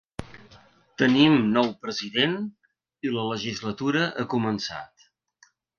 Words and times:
Tenim 1.01 1.35
nou 1.59 1.69
president 1.85 2.35
i 3.09 3.15
la 3.19 3.29
legislatura 3.31 4.09
ha 4.23 4.31
començat. 4.37 5.11